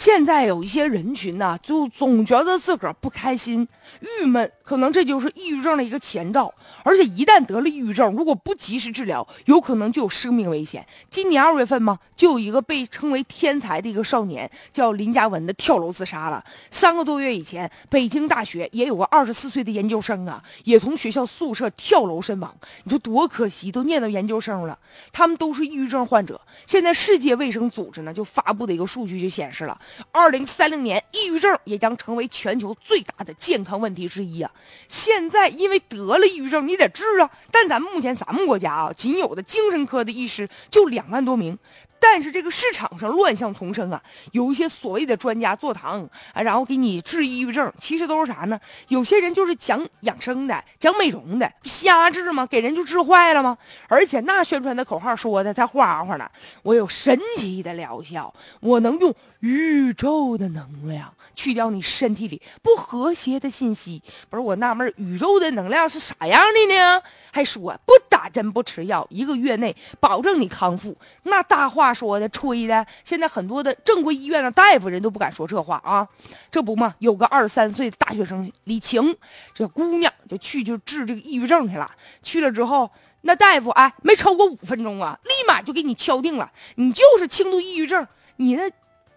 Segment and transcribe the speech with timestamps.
[0.00, 3.68] 现在有一些人群呢，就总觉得自个儿不开心、
[4.00, 6.50] 郁闷，可能这就是抑郁症的一个前兆。
[6.82, 10.86] 而且一旦得了抑郁症，如果不及时治疗，有可能就有生命危险。
[11.10, 16.42] 今年二月份嘛，就有一个被称为天才的一个少年，叫林嘉文的跳楼自杀了。
[16.70, 22.56] 三个多月以前，北京大学也有个二十四岁的研究生啊，也从学校宿舍跳楼身亡。
[22.84, 24.78] 你说多可惜，都念到研究生了，
[25.12, 26.40] 他们都是抑郁症患者。
[26.66, 29.78] 现在世界卫生组织呢，就发布的一个数据就显示了。
[30.12, 34.50] 二零三零年，抑郁症也将成为全球最大的健康问题之一啊！
[34.88, 37.30] 现在因为得了抑郁症，你得治啊。
[37.50, 41.58] 但咱们目前咱们国家啊，仅有的精神科的医师就两万多名。
[42.02, 44.02] 但是这个市场上乱象丛生啊，
[44.32, 46.00] 有一些所谓的专家坐堂
[46.32, 48.58] 啊，然后给你治抑郁症，其实都是啥呢？
[48.88, 52.46] 有些人就是讲养生的，讲美容的，瞎治吗？
[52.46, 53.58] 给人就治坏了吗？
[53.86, 56.26] 而且那宣传的口号说的才花花呢，
[56.62, 64.02] 我有神奇的疗效，我能用宇宙的能量去掉你身体里不和谐的信息。
[64.28, 67.02] 不是我纳闷，宇宙的能量是啥样的呢？
[67.32, 72.86] 还说不打针不吃药，一个月内保证你康复，那大话说的吹的。
[73.04, 76.06] 现在很多的正规医院的大夫人都不敢说这话啊，
[76.50, 79.16] 这不嘛，有个二十三岁的大学生李晴，
[79.54, 81.90] 这姑娘就去就治这个抑郁症去了。
[82.22, 82.90] 去了之后，
[83.22, 88.70] 那大夫哎，没超过五分钟啊，立马就给你敲定了，你就是轻度抑郁症，你那。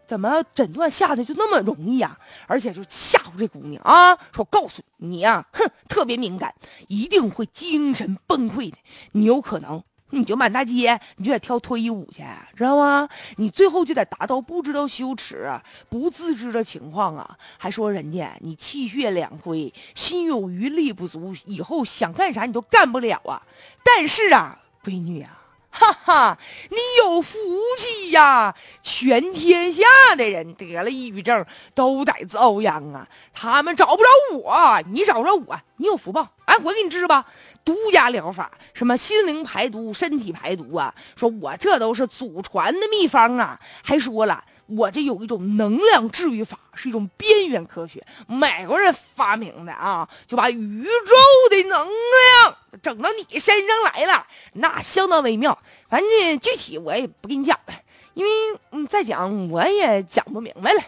[0.05, 2.17] 怎么诊断下的就那么容易呀？
[2.47, 6.53] 而且就吓唬这姑娘啊，说告诉你呀，哼，特别敏感，
[6.87, 8.77] 一定会精神崩溃的。
[9.13, 12.23] 你有可能你就满大街，你就得跳脱衣舞去，
[12.55, 13.09] 知道吗？
[13.37, 15.49] 你最后就得达到不知道羞耻、
[15.89, 17.37] 不自知的情况啊！
[17.57, 23.41] 还说人家你气血两亏，心有余力不足，以后想干啥你都干不了啊！
[23.83, 25.42] 但是啊，闺女啊。
[25.75, 26.37] 哈哈，
[26.69, 27.39] 你有福
[27.79, 28.53] 气呀！
[28.83, 29.83] 全天下
[30.15, 31.43] 的人得了抑郁症
[31.73, 36.29] 都得遭殃啊，他们找不着我，你找着我，你有福报。
[36.45, 37.25] 哎，我给你治吧，
[37.65, 40.93] 独家疗法，什么心灵排毒、身体排毒啊？
[41.15, 43.59] 说我这都是祖传的秘方啊！
[43.83, 44.43] 还说了。
[44.65, 51.15] 我这有一种能量治愈法，是一种变边缘科学，美国人发明的啊，就把宇宙
[51.49, 55.57] 的能量整到你身上来了，那相当微妙。
[55.89, 57.73] 反正具体我也不跟你讲了，
[58.13, 60.81] 因为再讲我也讲不明白了。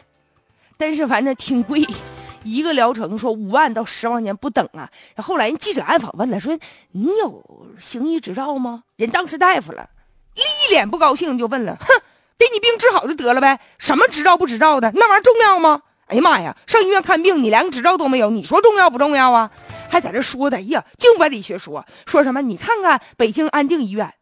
[0.77, 1.85] 但是反正挺贵，
[2.43, 4.89] 一个疗程说五万到十万年不等啊。
[5.17, 6.57] 后来人记者暗访问了，说
[6.91, 8.83] 你有行医执照吗？
[8.95, 9.89] 人当时大夫了，
[10.35, 11.87] 一脸不高兴就问了，哼。
[12.37, 15.81] 给你病治好就得了呗，什么执照不执照的，那玩意儿重要吗？
[16.07, 19.49] 哎呀妈呀，上医院看病你连个执照都没有，你说重要不重要啊？
[19.89, 22.41] 还在这说的，哎呀，净歪理学说，说什么？
[22.41, 24.13] 你看看北京安定医院，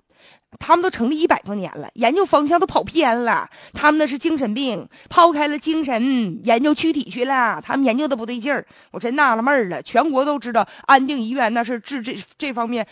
[0.59, 8.65] 他们都成立一百多年了，研究方向都跑偏了，他们那是精神病，抛开了精神研究躯体去了，他们研究的不对劲儿。
[8.91, 12.87] 我真纳了闷儿了，全国都知道安定医院那是治这这方面。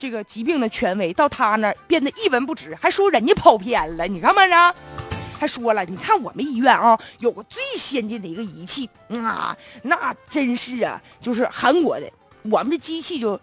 [0.00, 5.11] 这个疾病的权威到他那儿变得一文不值，还说人家跑偏了，你看嘛着？
[5.42, 12.08] 还说了，你看我们医院啊，有个最先进的一个仪器啊，那真是啊，就是韩国的，
[12.42, 13.40] 我们的机器就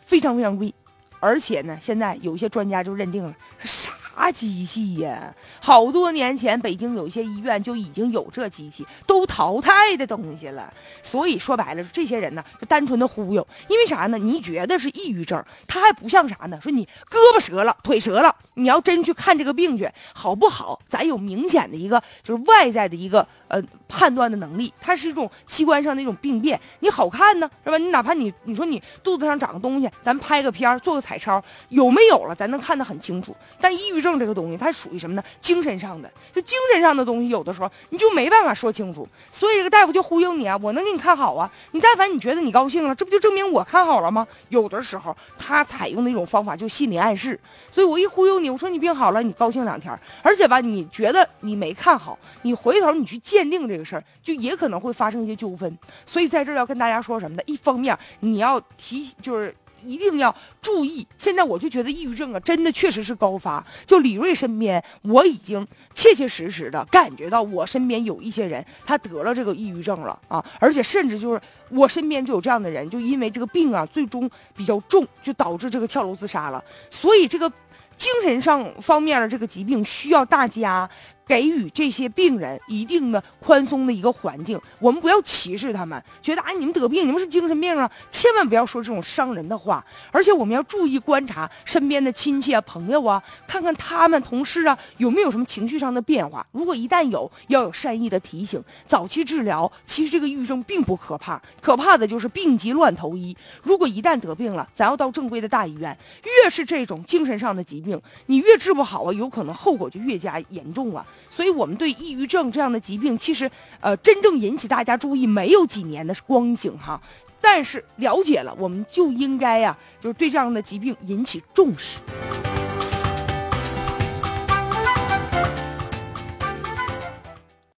[0.00, 0.72] 非常非常贵，
[1.18, 3.34] 而且呢，现在有些专家就认定了
[3.64, 3.90] 啥？
[4.16, 5.34] 啥机器呀？
[5.60, 10.72] 好多年前，北京有些医院就已经有这机器，都淘汰的东西了。
[11.02, 13.46] 所以说白了，这些人呢，就单纯的忽悠。
[13.68, 14.16] 因为啥呢？
[14.16, 16.58] 你觉得是抑郁症，他还不像啥呢？
[16.60, 20.78] 说你胳膊折了，腿折了，你要真去看这个病去，好不好？
[20.88, 24.72] 咱有明显的一个就是外在的一个呃判断的能力。
[24.80, 27.78] 它是一种器官上的一种病变，你好看呢，是吧？
[27.78, 33.34] 你哪怕你你说你肚子上长个东西，咱拍个片做个彩超，有没有了，咱能看得很清楚。
[33.60, 34.03] 但抑郁。
[34.04, 35.24] 症这个东西，它属于什么呢？
[35.40, 39.08] 精神上的，就精神上的东西，有的时候你就没办法说清楚。
[39.32, 41.50] 所以这个大夫就忽悠你啊，我能给你看好啊。
[41.72, 44.26] 你但凡你觉得你高兴了，这不就证明我看好了吗？
[44.50, 47.40] 有的时候他采用的一种方法就心理暗示。
[47.70, 49.98] 所以我一忽悠你，我说你病好了，你高兴两天。
[50.22, 55.78] 而且吧，你觉得你没看好，你回头你去鉴定这个事儿，就也可能会发生一些纠纷。
[56.04, 57.42] 所以在这儿要跟大家说什么呢？
[57.46, 59.54] 一方面你要提，就是。
[59.84, 61.06] 一定要注意！
[61.18, 63.64] 现在我就觉得抑郁症啊，真的确实是高发。
[63.86, 70.44] 就李瑞身边，我已经切切实实的感觉到，我身边有一些人他得了这个抑郁症了啊！
[70.58, 71.40] 而且甚至就是
[71.70, 76.62] 我身边就有这样的人，就因为这个病啊，最终比较重，就导致这个跳楼自杀了。
[76.90, 77.50] 所以这个
[77.96, 80.88] 精神上方面的这个疾病，需要大家
[81.26, 89.84] 给予这些病人一定的宽松的一个环境，我们不要歧视他们，觉得哎你们得病，你们是精神病啊，千万不要说这种伤人的话。
[90.10, 96.46] 而且我们要注意观察身边的亲戚啊、朋友啊，看看他们同事啊有没有什么情绪上的变化。
[96.52, 99.70] 如果一旦有，要有善意的提醒，早期治疗。
[99.86, 103.36] 其实这个抑郁症并不可怕，可怕的就是病急乱投医。
[103.62, 105.96] 如果一旦得病了，咱要到正规的大医院。
[106.44, 111.04] 越是这种精神上的疾病，你越治不好啊，有可能后果就越加严重啊。
[111.30, 113.50] 所以，我们对抑郁症这样的疾病，其实，
[113.80, 117.00] 呃，真正引起大家注意没有几年的光景哈。
[117.40, 121.98] 但是了解了，我们就应该呀，就是对这样的疾病引起重视。